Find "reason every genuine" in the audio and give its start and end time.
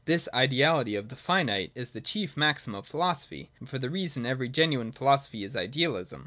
3.91-4.91